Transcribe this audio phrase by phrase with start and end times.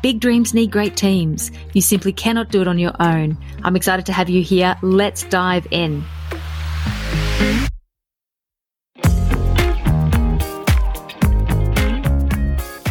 [0.00, 1.50] Big dreams need great teams.
[1.72, 3.36] You simply cannot do it on your own.
[3.64, 4.76] I'm excited to have you here.
[4.80, 6.04] Let's dive in.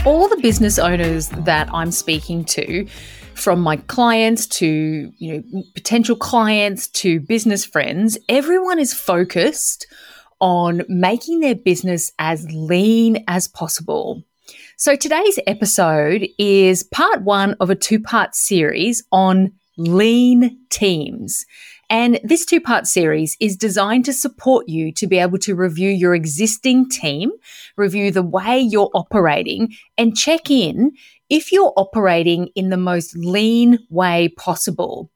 [0.06, 2.86] All the business owners that I'm speaking to,
[3.36, 9.88] from my clients to you know potential clients to business friends, everyone is focused
[10.42, 14.24] on making their business as lean as possible.
[14.80, 21.48] So today's episode is part one of a two part series on lean teams.
[21.90, 25.90] And this two part series is designed to support you to be able to review
[25.90, 27.32] your existing team,
[27.76, 30.92] review the way you're operating, and check in
[31.28, 35.10] if you're operating in the most lean way possible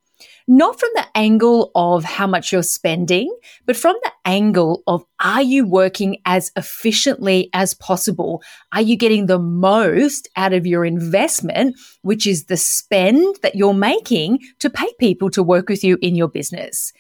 [0.48, 5.42] not from the angle of how much you're spending, but from the angle of are
[5.42, 8.42] you working as efficiently as possible?
[8.74, 13.74] Are you getting the most out of your investment, which is the spend that you're
[13.74, 16.92] making to pay people to work with you in your business?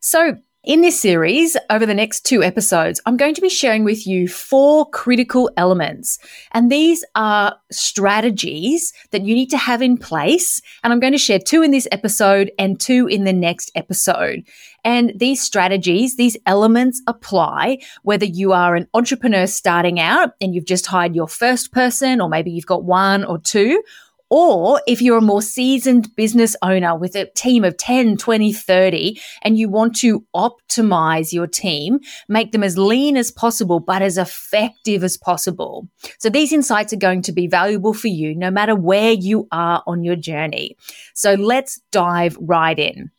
[0.00, 4.06] So in this series, over the next two episodes, I'm going to be sharing with
[4.06, 6.18] you four critical elements.
[6.52, 10.60] And these are strategies that you need to have in place.
[10.82, 14.44] And I'm going to share two in this episode and two in the next episode.
[14.84, 20.64] And these strategies, these elements apply whether you are an entrepreneur starting out and you've
[20.64, 23.82] just hired your first person, or maybe you've got one or two,
[24.30, 29.20] or if you're a more seasoned business owner with a team of 10, 20, 30,
[29.42, 34.18] and you want to optimize your team, make them as lean as possible, but as
[34.18, 35.88] effective as possible.
[36.18, 39.82] So these insights are going to be valuable for you no matter where you are
[39.86, 40.76] on your journey.
[41.14, 43.10] So let's dive right in.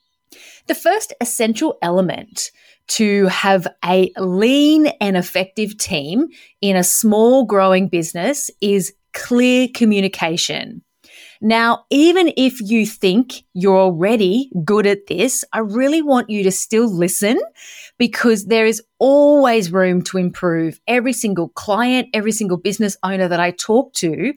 [0.68, 2.52] The first essential element
[2.90, 6.28] to have a lean and effective team
[6.62, 10.84] in a small growing business is clear communication.
[11.42, 16.52] Now, even if you think you're already good at this, I really want you to
[16.52, 17.40] still listen
[17.98, 20.82] because there is always room to improve.
[20.86, 24.34] Every single client, every single business owner that I talk to,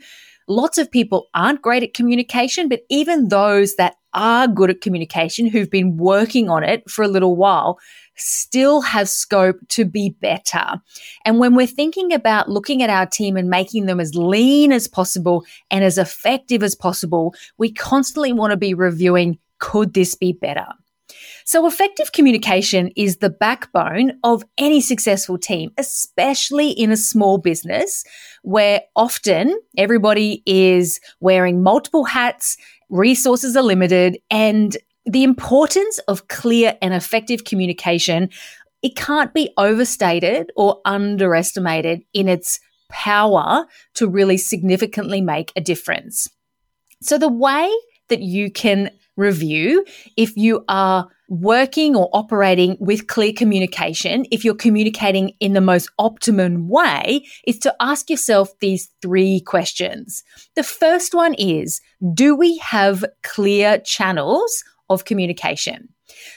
[0.47, 5.47] lots of people aren't great at communication, but even those that are good at communication
[5.47, 7.81] who've been working on it for a little while,
[8.23, 10.81] still have scope to be better.
[11.25, 14.89] And when we're thinking about looking at our team and making them as lean as
[14.89, 20.33] possible and as effective as possible, we constantly want to be reviewing could this be
[20.33, 20.67] better?
[21.45, 28.05] So, effective communication is the backbone of any successful team, especially in a small business
[28.43, 32.57] where often everybody is wearing multiple hats,
[32.91, 38.31] resources are limited, and the importance of clear and effective communication,
[38.83, 46.29] it can't be overstated or underestimated in its power to really significantly make a difference.
[47.01, 47.71] So the way
[48.09, 49.85] that you can review
[50.17, 55.89] if you are working or operating with clear communication, if you're communicating in the most
[55.99, 60.23] optimum way, is to ask yourself these three questions.
[60.57, 61.81] The first one is
[62.13, 65.89] Do we have clear channels of communication.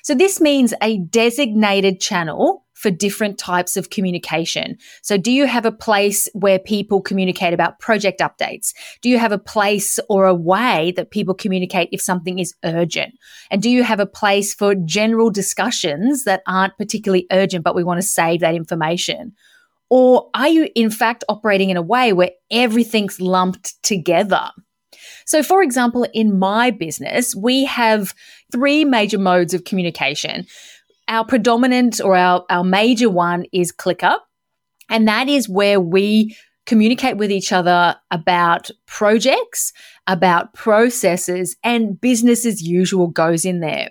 [0.04, 4.78] So this means a designated channel for different types of communication.
[5.02, 8.74] So, do you have a place where people communicate about project updates?
[9.02, 13.16] Do you have a place or a way that people communicate if something is urgent?
[13.50, 17.84] And do you have a place for general discussions that aren't particularly urgent, but we
[17.84, 19.34] want to save that information?
[19.90, 24.50] Or are you, in fact, operating in a way where everything's lumped together?
[25.26, 28.14] So, for example, in my business, we have
[28.52, 30.46] three major modes of communication.
[31.08, 34.20] Our predominant or our, our major one is ClickUp,
[34.90, 36.36] and that is where we
[36.66, 39.72] communicate with each other about projects,
[40.08, 43.90] about processes, and business as usual goes in there.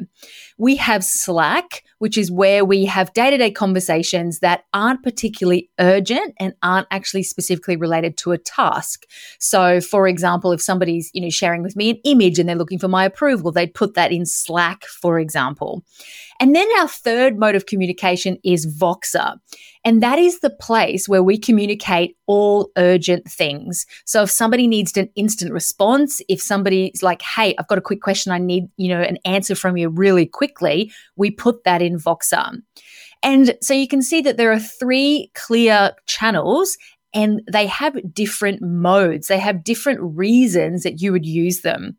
[0.59, 5.70] We have Slack, which is where we have day to day conversations that aren't particularly
[5.79, 9.05] urgent and aren't actually specifically related to a task.
[9.38, 12.79] So, for example, if somebody's, you know, sharing with me an image and they're looking
[12.79, 15.85] for my approval, they'd put that in Slack, for example.
[16.41, 19.37] And then our third mode of communication is Voxer.
[19.85, 23.87] And that is the place where we communicate all urgent things.
[24.07, 26.21] So if somebody needs an instant response.
[26.29, 29.55] If somebody's like, hey, I've got a quick question, I need, you know, an answer
[29.55, 32.61] from you really quickly, we put that in Voxer.
[33.23, 36.77] And so you can see that there are three clear channels
[37.15, 39.29] and they have different modes.
[39.29, 41.97] They have different reasons that you would use them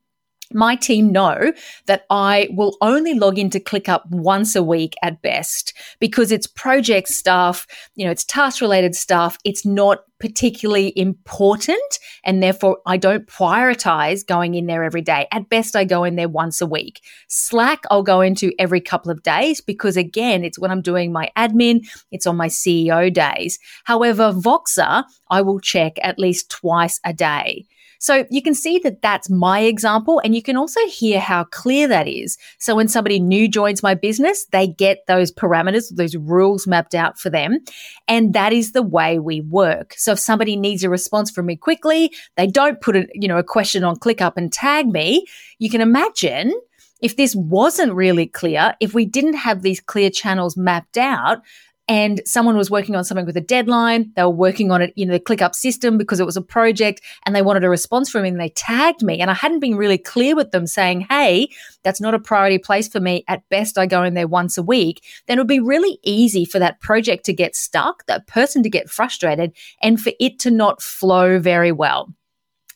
[0.53, 1.53] my team know
[1.85, 7.09] that I will only log into ClickUp once a week at best because it's project
[7.09, 9.37] stuff, you know, it's task related stuff.
[9.43, 15.27] It's not particularly important and therefore I don't prioritize going in there every day.
[15.31, 17.01] At best, I go in there once a week.
[17.27, 21.29] Slack, I'll go into every couple of days because again, it's when I'm doing my
[21.37, 23.59] admin, it's on my CEO days.
[23.83, 27.67] However, Voxer, I will check at least twice a day.
[27.99, 31.87] So you can see that that's my example, and you can also hear how clear
[31.87, 32.37] that is.
[32.59, 37.19] So when somebody new joins my business, they get those parameters, those rules mapped out
[37.19, 37.59] for them.
[38.07, 39.93] And that is the way we work.
[39.97, 43.37] So if somebody needs a response from me quickly, they don't put a, you know,
[43.37, 45.25] a question on ClickUp and tag me.
[45.59, 46.53] You can imagine
[47.01, 51.41] if this wasn't really clear, if we didn't have these clear channels mapped out,
[51.87, 54.11] and someone was working on something with a deadline.
[54.15, 57.35] They were working on it in the ClickUp system because it was a project and
[57.35, 59.19] they wanted a response from me and they tagged me.
[59.19, 61.49] And I hadn't been really clear with them saying, hey,
[61.83, 63.23] that's not a priority place for me.
[63.27, 65.03] At best, I go in there once a week.
[65.27, 68.69] Then it would be really easy for that project to get stuck, that person to
[68.69, 72.11] get frustrated, and for it to not flow very well.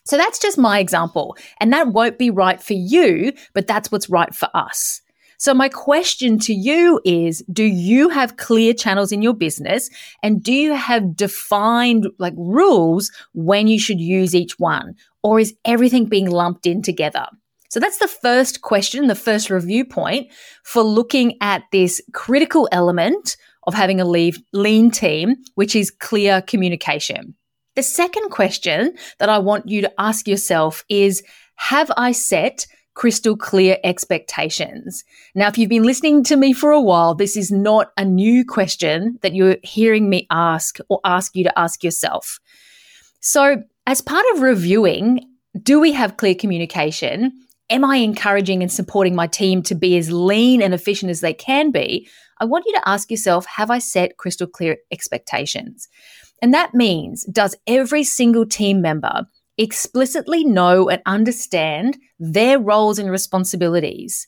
[0.05, 1.37] So that's just my example.
[1.59, 5.01] And that won't be right for you, but that's what's right for us.
[5.41, 9.89] So my question to you is, do you have clear channels in your business
[10.21, 14.95] and do you have defined like rules when you should use each one?
[15.23, 17.25] Or is everything being lumped in together?
[17.69, 20.29] So that's the first question, the first review point
[20.63, 27.33] for looking at this critical element of having a lean team, which is clear communication.
[27.77, 31.23] The second question that I want you to ask yourself is,
[31.55, 32.67] have I set
[32.99, 35.05] crystal clear expectations.
[35.33, 38.43] Now, if you've been listening to me for a while, this is not a new
[38.43, 42.41] question that you're hearing me ask or ask you to ask yourself.
[43.21, 45.21] So, as part of reviewing,
[45.63, 47.31] do we have clear communication?
[47.69, 51.33] Am I encouraging and supporting my team to be as lean and efficient as they
[51.33, 52.05] can be?
[52.41, 55.87] I want you to ask yourself Have I set crystal clear expectations?
[56.41, 59.25] And that means, does every single team member
[59.59, 64.27] explicitly know and understand their roles and responsibilities?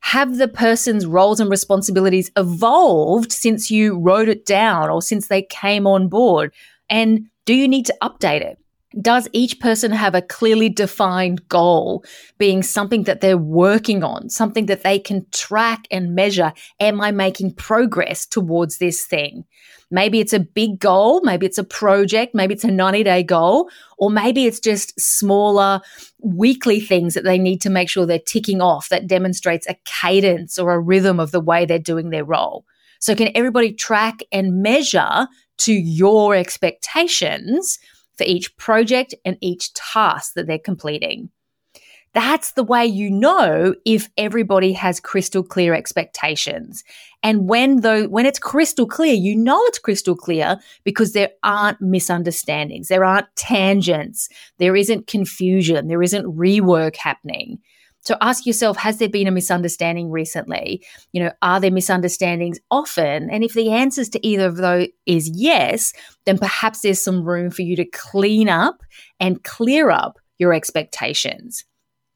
[0.00, 5.42] Have the person's roles and responsibilities evolved since you wrote it down or since they
[5.42, 6.54] came on board?
[6.88, 8.58] And do you need to update it?
[9.02, 12.04] Does each person have a clearly defined goal
[12.38, 16.54] being something that they're working on, something that they can track and measure?
[16.80, 19.44] Am I making progress towards this thing?
[19.90, 23.70] Maybe it's a big goal, maybe it's a project, maybe it's a 90 day goal,
[23.96, 25.80] or maybe it's just smaller
[26.20, 30.58] weekly things that they need to make sure they're ticking off that demonstrates a cadence
[30.58, 32.64] or a rhythm of the way they're doing their role.
[33.00, 37.78] So, can everybody track and measure to your expectations
[38.16, 41.30] for each project and each task that they're completing?
[42.18, 46.82] That's the way you know if everybody has crystal clear expectations.
[47.22, 51.80] And when though when it's crystal clear, you know it's crystal clear because there aren't
[51.80, 54.28] misunderstandings, there aren't tangents,
[54.58, 57.60] there isn't confusion, there isn't rework happening.
[58.00, 60.84] So ask yourself, has there been a misunderstanding recently?
[61.12, 63.30] You know, are there misunderstandings often?
[63.30, 65.92] And if the answers to either of those is yes,
[66.26, 68.82] then perhaps there's some room for you to clean up
[69.20, 71.64] and clear up your expectations.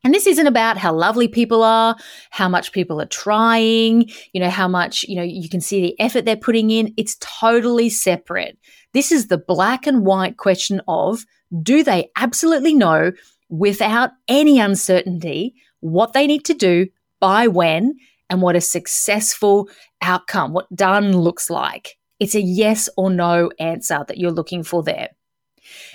[0.05, 1.97] And this isn't about how lovely people are,
[2.31, 6.01] how much people are trying, you know, how much, you know, you can see the
[6.01, 6.93] effort they're putting in.
[6.97, 8.59] It's totally separate.
[8.93, 11.25] This is the black and white question of
[11.63, 13.13] do they absolutely know
[13.49, 16.89] without any uncertainty what they need to do,
[17.21, 17.95] by when,
[18.29, 19.69] and what a successful
[20.01, 21.97] outcome, what done looks like?
[22.19, 25.11] It's a yes or no answer that you're looking for there.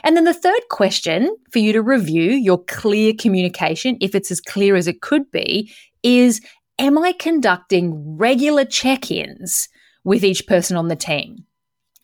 [0.03, 4.41] And then the third question for you to review your clear communication, if it's as
[4.41, 6.41] clear as it could be, is
[6.79, 9.67] Am I conducting regular check ins
[10.03, 11.45] with each person on the team?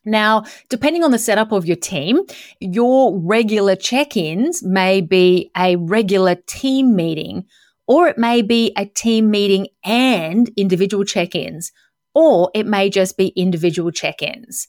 [0.04, 2.22] Now, depending on the setup of your team,
[2.60, 7.46] your regular check ins may be a regular team meeting,
[7.86, 11.72] or it may be a team meeting and individual check ins,
[12.16, 14.68] or it may just be individual check ins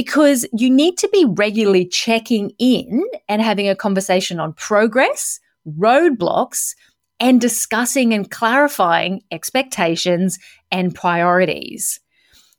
[0.00, 5.38] because you need to be regularly checking in and having a conversation on progress,
[5.78, 6.74] roadblocks,
[7.20, 10.38] and discussing and clarifying expectations
[10.72, 12.00] and priorities.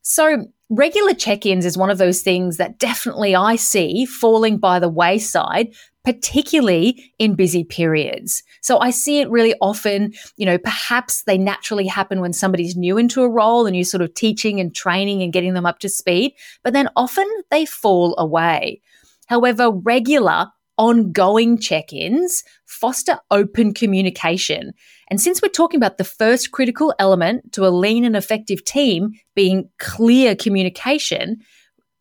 [0.04, 4.78] So, regular check ins is one of those things that definitely I see falling by
[4.78, 8.44] the wayside, particularly in busy periods.
[8.62, 12.98] So I see it really often, you know, perhaps they naturally happen when somebody's new
[12.98, 15.90] into a role and you're sort of teaching and training and getting them up to
[15.90, 18.82] speed, but then often they fall away.
[19.28, 24.72] However, regular ongoing check ins foster open communication.
[25.12, 29.12] And since we're talking about the first critical element to a lean and effective team
[29.36, 31.38] being clear communication,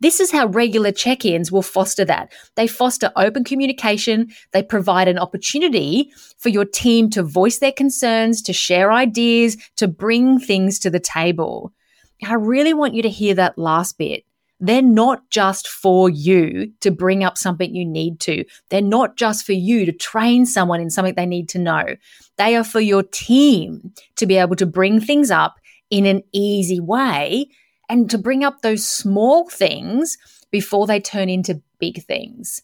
[0.00, 2.32] this is how regular check ins will foster that.
[2.56, 4.28] They foster open communication.
[4.52, 9.86] They provide an opportunity for your team to voice their concerns, to share ideas, to
[9.86, 11.72] bring things to the table.
[12.26, 14.24] I really want you to hear that last bit.
[14.62, 18.44] They're not just for you to bring up something you need to.
[18.68, 21.84] They're not just for you to train someone in something they need to know.
[22.36, 25.56] They are for your team to be able to bring things up
[25.88, 27.48] in an easy way
[27.90, 30.16] and to bring up those small things
[30.50, 32.62] before they turn into big things.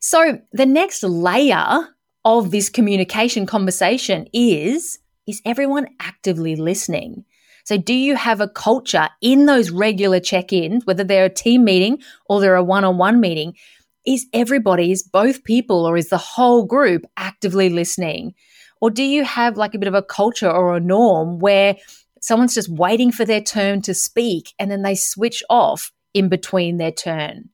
[0.00, 1.88] So the next layer
[2.24, 7.24] of this communication conversation is is everyone actively listening?
[7.64, 11.98] So do you have a culture in those regular check-ins, whether they're a team meeting
[12.26, 13.54] or they're a one-on-one meeting?
[14.04, 18.34] Is everybody, is both people or is the whole group actively listening?
[18.80, 21.76] Or do you have like a bit of a culture or a norm where
[22.20, 26.76] someone's just waiting for their turn to speak and then they switch off in between
[26.76, 27.48] their turn.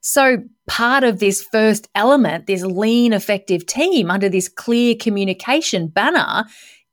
[0.00, 6.44] So, part of this first element, this lean, effective team under this clear communication banner,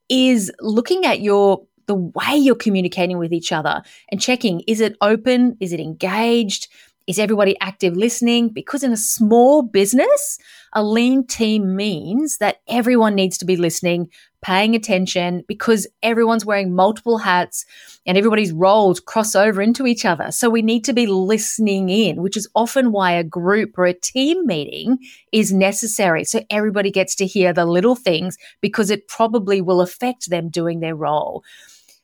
[0.10, 4.98] is looking at your the way you're communicating with each other and checking is it
[5.02, 5.56] open?
[5.60, 6.68] Is it engaged?
[7.08, 8.50] Is everybody active listening?
[8.50, 10.40] Because in a small business,
[10.74, 14.10] a lean team means that everyone needs to be listening,
[14.46, 17.66] paying attention, because everyone's wearing multiple hats
[18.06, 20.30] and everybody's roles cross over into each other.
[20.30, 23.94] So we need to be listening in, which is often why a group or a
[23.94, 25.00] team meeting
[25.32, 26.26] is necessary.
[26.26, 30.80] So everybody gets to hear the little things because it probably will affect them doing
[30.80, 31.44] their role.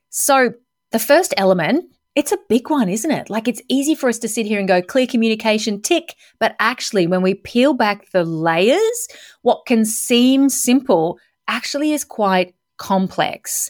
[0.10, 0.53] So
[0.91, 3.29] the first element it's a big one, isn't it?
[3.29, 6.15] Like it's easy for us to sit here and go clear communication, tick.
[6.39, 9.07] But actually, when we peel back the layers,
[9.43, 11.19] what can seem simple
[11.51, 13.70] actually is quite complex.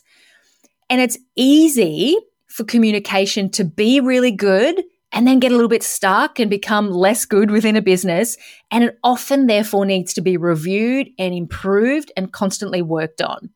[0.90, 2.16] And it's easy
[2.48, 6.92] for communication to be really good and then get a little bit stuck and become
[6.92, 8.38] less good within a business.
[8.70, 13.50] And it often, therefore, needs to be reviewed and improved and constantly worked on.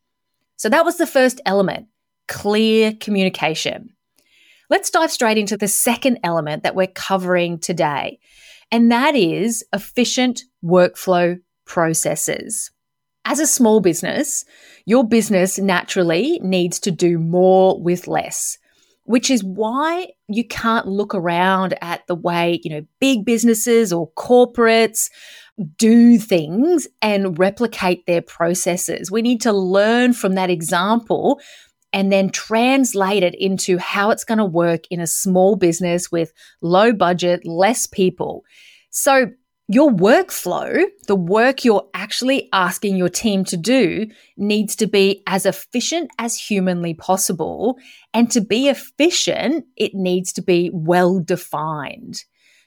[0.57, 1.87] So that was the first element
[2.27, 3.91] clear communication.
[4.69, 8.19] Let's dive straight into the second element that we're covering today,
[8.71, 12.71] and that is efficient workflow processes.
[13.25, 14.45] As a small business,
[14.85, 18.59] your business naturally needs to do more with less,
[19.03, 24.11] which is why you can't look around at the way, you know, big businesses or
[24.11, 25.09] corporates
[25.77, 29.09] do things and replicate their processes.
[29.09, 31.39] We need to learn from that example
[31.93, 36.33] and then translate it into how it's going to work in a small business with
[36.61, 38.43] low budget, less people.
[38.89, 39.31] So,
[39.67, 44.07] your workflow, the work you're actually asking your team to do,
[44.37, 47.77] needs to be as efficient as humanly possible.
[48.13, 52.23] And to be efficient, it needs to be well defined.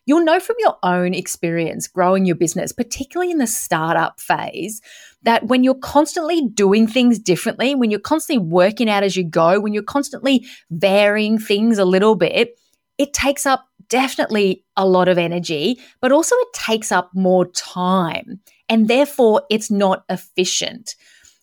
[0.06, 4.80] You'll know from your own experience growing your business, particularly in the startup phase,
[5.22, 9.60] that when you're constantly doing things differently, when you're constantly working out as you go,
[9.60, 12.58] when you're constantly varying things a little bit,
[12.98, 18.40] it takes up definitely a lot of energy, but also it takes up more time.
[18.68, 20.94] And therefore, it's not efficient.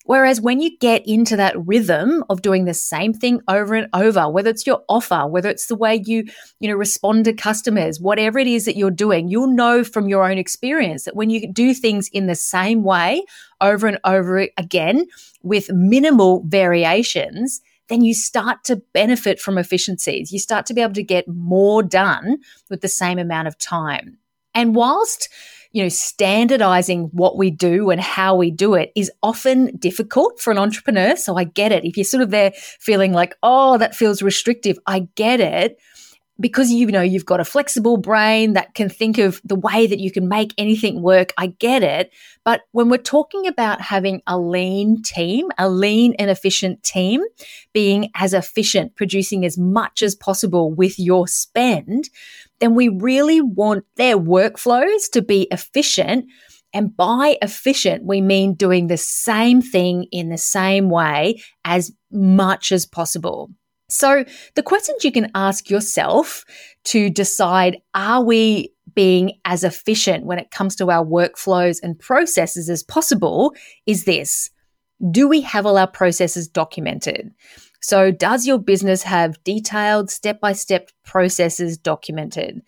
[0.05, 4.29] Whereas when you get into that rhythm of doing the same thing over and over,
[4.29, 6.25] whether it's your offer, whether it's the way you,
[6.59, 10.29] you know, respond to customers, whatever it is that you're doing, you'll know from your
[10.29, 13.23] own experience that when you do things in the same way
[13.61, 15.07] over and over again
[15.41, 20.31] with minimal variations, then you start to benefit from efficiencies.
[20.31, 22.37] You start to be able to get more done
[22.69, 24.17] with the same amount of time.
[24.53, 25.29] And whilst
[25.75, 30.49] you know, standardizing what we do and how we do it is often difficult for
[30.49, 31.17] an entrepreneur.
[31.17, 31.83] So I get it.
[31.83, 35.77] If you're sort of there feeling like, oh, that feels restrictive, I get it.
[36.39, 39.99] Because you know you've got a flexible brain that can think of the way that
[39.99, 41.31] you can make anything work.
[41.37, 42.11] I get it.
[42.43, 47.21] But when we're talking about having a lean team, a lean and efficient team,
[47.73, 52.09] being as efficient, producing as much as possible with your spend,
[52.59, 56.25] then we really want their workflows to be efficient.
[56.73, 62.73] And by efficient, we mean doing the same thing in the same way as much
[62.73, 63.49] as possible.
[63.87, 64.25] So,
[64.55, 66.43] the questions you can ask yourself
[66.85, 72.69] to decide are we being as efficient when it comes to our workflows and processes
[72.69, 73.53] as possible
[73.85, 74.49] is this
[75.11, 77.31] Do we have all our processes documented?
[77.81, 82.61] So, does your business have detailed step by step processes documented?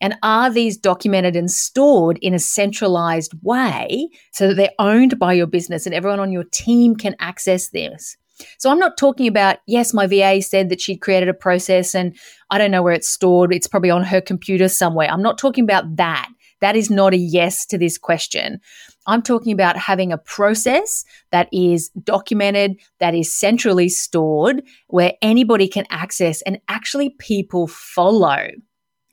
[0.00, 5.32] And are these documented and stored in a centralized way so that they're owned by
[5.32, 8.16] your business and everyone on your team can access this?
[8.58, 12.16] So I'm not talking about, yes, my VA said that she'd created a process and
[12.50, 13.52] I don't know where it's stored.
[13.52, 15.08] It's probably on her computer somewhere.
[15.10, 16.28] I'm not talking about that.
[16.60, 18.60] That is not a yes to this question.
[19.06, 25.68] I'm talking about having a process that is documented, that is centrally stored, where anybody
[25.68, 28.48] can access and actually people follow.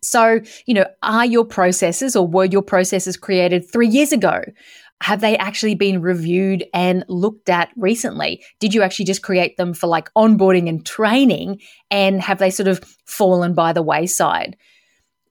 [0.02, 4.42] So, you know, are your processes or were your processes created three years ago?
[5.04, 8.42] Have they actually been reviewed and looked at recently?
[8.62, 11.60] Did you actually just create them for like onboarding and training?
[11.92, 14.56] And have they sort of fallen by the wayside?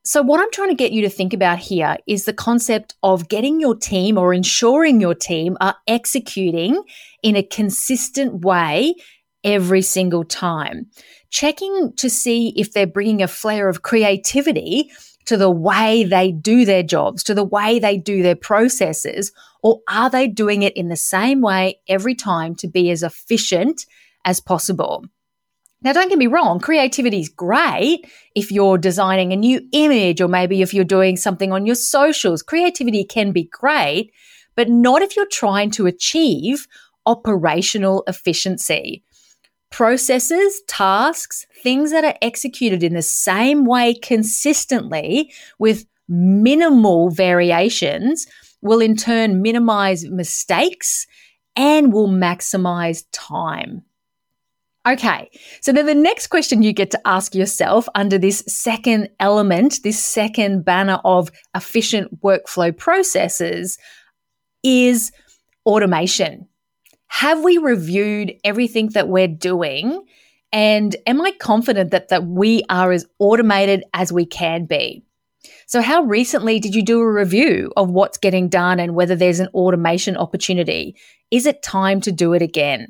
[0.04, 3.30] So, what I'm trying to get you to think about here is the concept of
[3.30, 6.82] getting your team or ensuring your team are executing
[7.22, 8.94] in a consistent way
[9.42, 10.84] every single time.
[11.30, 14.90] Checking to see if they're bringing a flair of creativity
[15.24, 19.80] to the way they do their jobs, to the way they do their processes, or
[19.88, 23.86] are they doing it in the same way every time to be as efficient
[24.24, 25.04] as possible?
[25.82, 30.28] Now, don't get me wrong, creativity is great if you're designing a new image or
[30.28, 32.42] maybe if you're doing something on your socials.
[32.42, 34.12] Creativity can be great,
[34.54, 36.68] but not if you're trying to achieve
[37.06, 39.02] operational efficiency
[39.70, 48.26] processes, tasks, things that are executed in the same way consistently with minimal variations
[48.62, 51.06] will in turn minimize mistakes
[51.56, 53.82] and will maximize time.
[54.84, 59.80] Okay, so then the next question you get to ask yourself under this second element,
[59.84, 63.78] this second banner of efficient workflow processes
[64.64, 65.12] is
[65.64, 66.48] automation.
[67.06, 70.04] Have we reviewed everything that we're doing?
[70.50, 75.04] And am I confident that, that we are as automated as we can be?
[75.66, 79.40] So, how recently did you do a review of what's getting done and whether there's
[79.40, 80.96] an automation opportunity?
[81.30, 82.88] Is it time to do it again?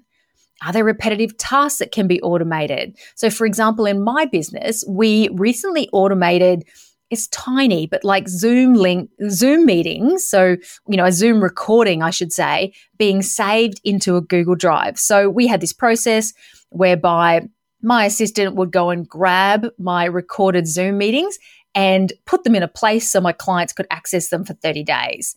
[0.65, 2.97] Are there repetitive tasks that can be automated?
[3.15, 6.65] So, for example, in my business, we recently automated
[7.12, 10.27] it's tiny, but like Zoom link, Zoom meetings.
[10.27, 10.57] So,
[10.88, 14.99] you know, a Zoom recording, I should say, being saved into a Google Drive.
[14.99, 16.33] So we had this process
[16.71, 17.43] whereby
[17.83, 21.38] my assistant would go and grab my recorded Zoom meetings
[21.74, 25.37] and put them in a place so my clients could access them for 30 days.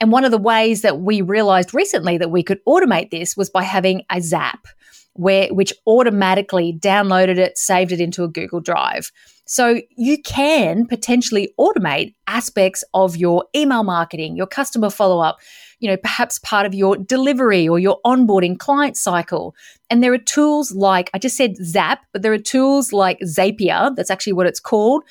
[0.00, 3.50] And one of the ways that we realized recently that we could automate this was
[3.50, 4.66] by having a Zap
[5.14, 9.10] where which automatically downloaded it, saved it into a Google Drive.
[9.44, 15.38] So you can potentially automate aspects of your email marketing, your customer follow up,
[15.80, 19.54] you know, perhaps part of your delivery or your onboarding client cycle.
[19.90, 23.94] And there are tools like, I just said Zap, but there are tools like Zapier,
[23.94, 25.02] that's actually what it's called.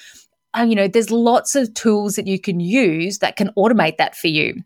[0.57, 4.15] Uh, you know, there's lots of tools that you can use that can automate that
[4.15, 4.61] for you.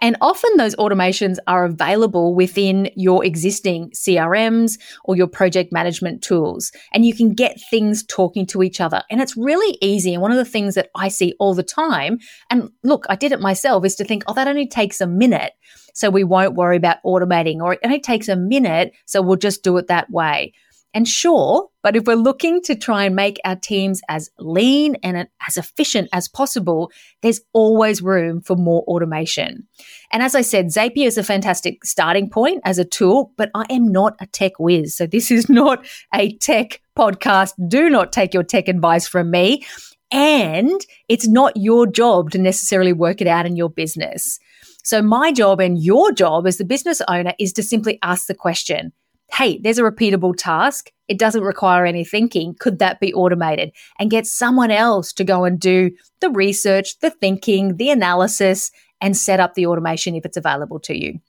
[0.00, 6.70] And often those automations are available within your existing CRMs or your project management tools.
[6.92, 9.02] And you can get things talking to each other.
[9.10, 10.12] And it's really easy.
[10.12, 12.18] And one of the things that I see all the time,
[12.50, 15.52] and look, I did it myself, is to think, oh, that only takes a minute.
[15.94, 18.92] So we won't worry about automating, or it only takes a minute.
[19.06, 20.52] So we'll just do it that way.
[20.96, 25.28] And sure, but if we're looking to try and make our teams as lean and
[25.46, 29.68] as efficient as possible, there's always room for more automation.
[30.10, 33.66] And as I said, Zapier is a fantastic starting point as a tool, but I
[33.68, 34.96] am not a tech whiz.
[34.96, 37.52] So this is not a tech podcast.
[37.68, 39.66] Do not take your tech advice from me.
[40.10, 40.80] And
[41.10, 44.40] it's not your job to necessarily work it out in your business.
[44.82, 48.34] So my job and your job as the business owner is to simply ask the
[48.34, 48.94] question,
[49.32, 50.90] hey, there's a repeatable task.
[51.08, 52.54] It doesn't require any thinking.
[52.58, 53.72] Could that be automated?
[53.98, 59.16] And get someone else to go and do the research, the thinking, the analysis, and
[59.16, 61.20] set up the automation if it's available to you.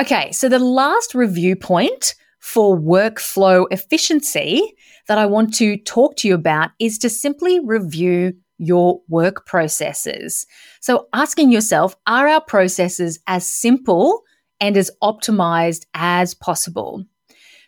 [0.00, 4.74] Okay, so the last review point for workflow efficiency
[5.08, 10.46] that I want to talk to you about is to simply review your work processes.
[10.80, 14.22] So, asking yourself, are our processes as simple
[14.60, 17.04] and as optimized as possible.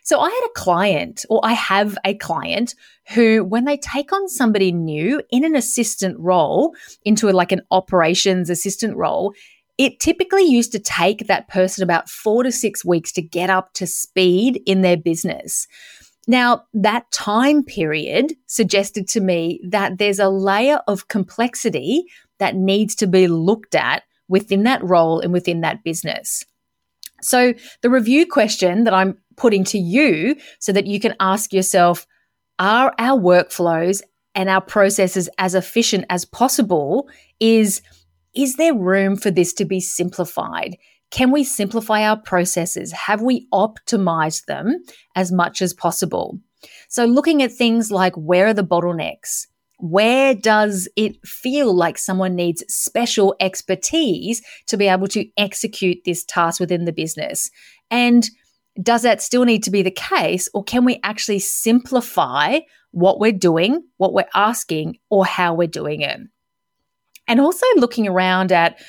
[0.03, 2.75] So I had a client, or I have a client,
[3.09, 6.73] who, when they take on somebody new in an assistant role,
[7.03, 9.33] into a, like an operations assistant role,
[9.77, 13.73] it typically used to take that person about four to six weeks to get up
[13.73, 15.67] to speed in their business.
[16.25, 22.05] Now, that time period suggested to me that there's a layer of complexity
[22.39, 26.45] that needs to be looked at within that role and within that business.
[27.21, 32.05] So, the review question that I'm putting to you so that you can ask yourself
[32.59, 34.01] are our workflows
[34.35, 37.81] and our processes as efficient as possible is
[38.33, 40.77] is there room for this to be simplified?
[41.09, 42.91] Can we simplify our processes?
[42.91, 44.83] Have we optimized them
[45.15, 46.39] as much as possible?
[46.89, 49.47] So, looking at things like where are the bottlenecks?
[49.79, 56.23] Where does it feel like someone needs special expertise to be able to execute this
[56.25, 57.51] task within the business?
[57.91, 58.27] And
[58.81, 62.59] does that still need to be the case, or can we actually simplify
[62.91, 66.19] what we're doing, what we're asking, or how we're doing it?
[67.27, 68.79] And also looking around at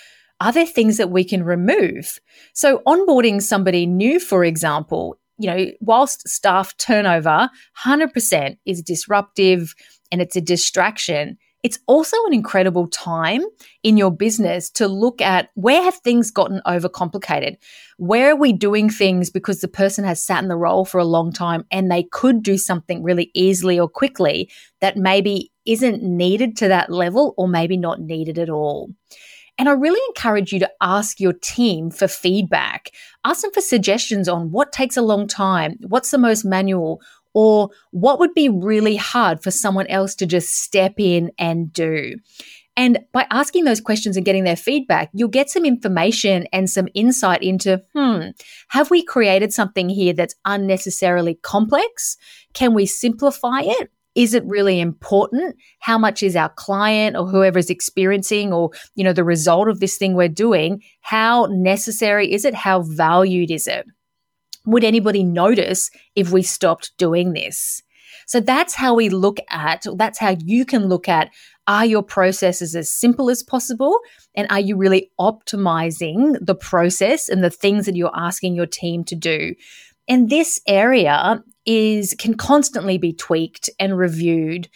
[0.40, 2.20] are there things that we can remove?
[2.52, 7.48] So, onboarding somebody new, for example, you know, whilst staff turnover
[7.82, 9.74] 100% is disruptive
[10.10, 13.42] and it's a distraction, it's also an incredible time
[13.82, 17.56] in your business to look at where have things gotten overcomplicated?
[17.96, 21.04] Where are we doing things because the person has sat in the role for a
[21.04, 26.56] long time and they could do something really easily or quickly that maybe isn't needed
[26.58, 28.90] to that level or maybe not needed at all?
[29.58, 32.92] And I really encourage you to ask your team for feedback.
[33.24, 37.00] Ask them for suggestions on what takes a long time, what's the most manual,
[37.34, 42.14] or what would be really hard for someone else to just step in and do.
[42.76, 46.86] And by asking those questions and getting their feedback, you'll get some information and some
[46.94, 48.28] insight into, hmm,
[48.68, 52.16] have we created something here that's unnecessarily complex?
[52.54, 53.90] Can we simplify it?
[54.18, 55.54] Is it really important?
[55.78, 59.96] How much is our client or whoever's experiencing or, you know, the result of this
[59.96, 60.82] thing we're doing?
[61.02, 62.52] How necessary is it?
[62.52, 63.86] How valued is it?
[64.66, 67.80] Would anybody notice if we stopped doing this?
[68.26, 71.30] So that's how we look at, that's how you can look at
[71.68, 74.00] are your processes as simple as possible?
[74.34, 79.04] And are you really optimizing the process and the things that you're asking your team
[79.04, 79.54] to do?
[80.08, 84.68] And this area is can constantly be tweaked and reviewed.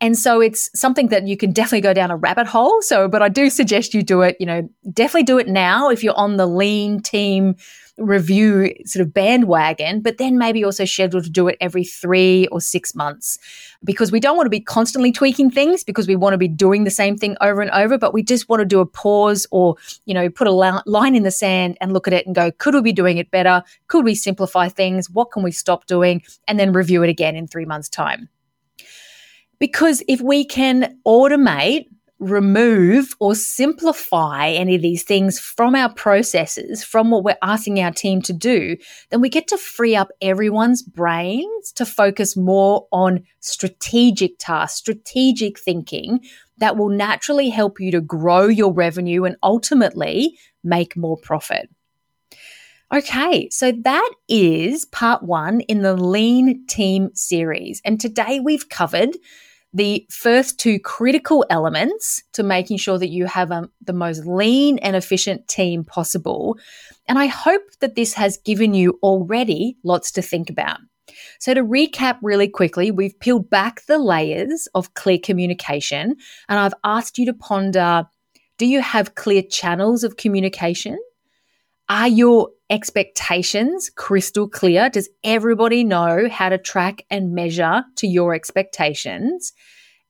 [0.00, 2.80] And so it's something that you can definitely go down a rabbit hole.
[2.82, 6.02] So, but I do suggest you do it, you know, definitely do it now if
[6.02, 7.54] you're on the lean team
[8.00, 12.60] review sort of bandwagon, but then maybe also schedule to do it every three or
[12.60, 13.38] six months
[13.84, 16.84] because we don't want to be constantly tweaking things because we want to be doing
[16.84, 19.76] the same thing over and over, but we just want to do a pause or,
[20.06, 22.74] you know, put a line in the sand and look at it and go, could
[22.74, 23.62] we be doing it better?
[23.88, 25.10] Could we simplify things?
[25.10, 26.22] What can we stop doing?
[26.48, 28.28] And then review it again in three months' time.
[29.58, 31.86] Because if we can automate
[32.20, 37.90] remove or simplify any of these things from our processes, from what we're asking our
[37.90, 38.76] team to do,
[39.08, 45.58] then we get to free up everyone's brains to focus more on strategic tasks, strategic
[45.58, 46.20] thinking
[46.58, 51.70] that will naturally help you to grow your revenue and ultimately make more profit.
[52.92, 57.80] Okay, so that is part one in the Lean Team series.
[57.84, 59.16] And today we've covered
[59.72, 64.78] the first two critical elements to making sure that you have um, the most lean
[64.78, 66.58] and efficient team possible.
[67.06, 70.78] And I hope that this has given you already lots to think about.
[71.38, 76.16] So, to recap really quickly, we've peeled back the layers of clear communication,
[76.48, 78.06] and I've asked you to ponder
[78.58, 80.98] do you have clear channels of communication?
[81.88, 84.88] Are your expectations crystal clear?
[84.88, 89.52] Does everybody know how to track and measure to your expectations?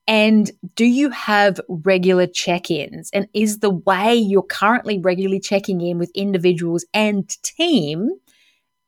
[0.07, 3.09] And do you have regular check ins?
[3.11, 8.09] And is the way you're currently regularly checking in with individuals and team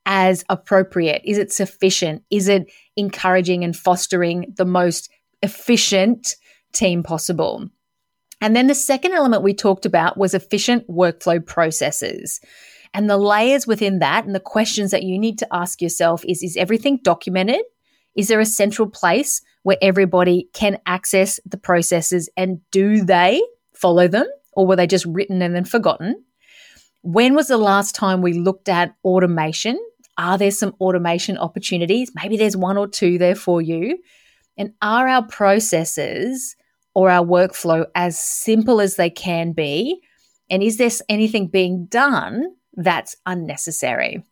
[0.06, 1.22] as appropriate?
[1.24, 2.24] Is it sufficient?
[2.30, 5.10] Is it encouraging and fostering the most
[5.42, 6.36] efficient
[6.74, 7.70] team possible?
[8.42, 12.42] And then the second element we talked about was efficient workflow processes.
[12.94, 16.44] And the layers within that and the questions that you need to ask yourself is
[16.44, 17.62] Is everything documented?
[18.16, 23.42] Is there a central place where everybody can access the processes and do they
[23.74, 24.28] follow them?
[24.54, 26.24] Or were they just written and then forgotten?
[27.02, 29.80] When was the last time we looked at automation?
[30.18, 32.12] Are there some automation opportunities?
[32.14, 33.98] Maybe there's one or two there for you.
[34.58, 36.56] And are our processes
[36.94, 40.00] or our workflow as simple as they can be?
[40.52, 44.24] And is there anything being done that's unnecessary.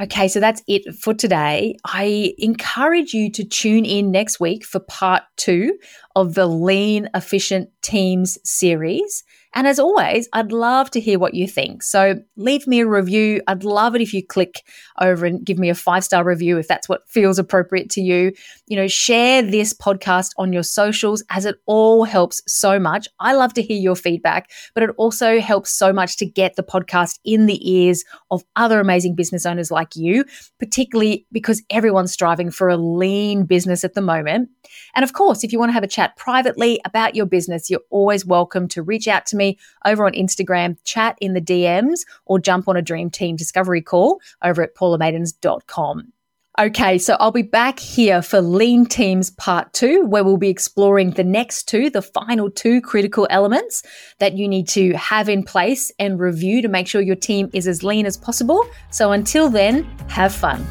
[0.00, 1.76] Okay, so that's it for today.
[1.84, 5.78] I encourage you to tune in next week for part two
[6.20, 9.24] of the Lean Efficient Teams series.
[9.52, 11.82] And as always, I'd love to hear what you think.
[11.82, 13.42] So leave me a review.
[13.48, 14.62] I'd love it if you click
[15.00, 18.32] over and give me a five star review if that's what feels appropriate to you.
[18.68, 23.08] You know, share this podcast on your socials as it all helps so much.
[23.18, 26.62] I love to hear your feedback, but it also helps so much to get the
[26.62, 30.24] podcast in the ears of other amazing business owners like you,
[30.60, 34.48] particularly because everyone's striving for a lean business at the moment.
[34.94, 37.80] And of course, if you want to have a chat privately about your business, you're
[37.90, 42.38] always welcome to reach out to me over on Instagram, chat in the DMs, or
[42.38, 46.12] jump on a Dream Team discovery call over at paulamaidens.com.
[46.58, 51.12] Okay, so I'll be back here for Lean Teams Part 2, where we'll be exploring
[51.12, 53.82] the next two, the final two critical elements
[54.18, 57.66] that you need to have in place and review to make sure your team is
[57.68, 58.68] as lean as possible.
[58.90, 60.66] So until then, have fun.